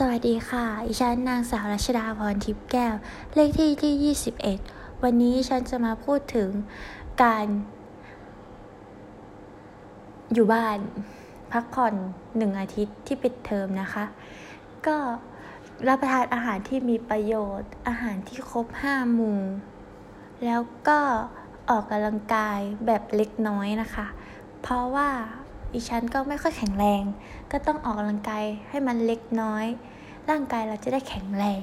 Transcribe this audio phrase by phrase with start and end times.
[0.00, 2.94] สวัสดีค่ะอิฉันนางสาวรัชดาพรทิพย์แก้ว
[3.34, 4.16] เลขที่ที่
[4.54, 6.50] 21 วันนี้ฉันจะมาพูดถึง
[7.22, 7.46] การ
[10.32, 10.78] อยู่บ้าน
[11.52, 11.94] พักผ่อน
[12.36, 14.04] หนึ่งอาทิตย์ที่ปิดเทอมนะคะ
[14.86, 14.96] ก็
[15.88, 19.40] รับประทานอาหารที่มีประโยชน์ อาหารที่ครบห้าหมู่
[20.44, 21.00] แล้วก็
[21.70, 24.06] ออกกำลังกายแบบเล็กน้อยนะคะ
[24.62, 25.08] เพราะว่า
[25.74, 27.02] ดิฉันก็ไม่ค่อยแข็งแรง
[27.52, 29.66] ก็ต้องออกกำลังกายให้มันเล็กน้อย
[30.30, 31.60] ร่างกายเราจะได้แข็งแรง